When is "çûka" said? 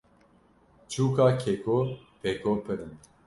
0.91-1.27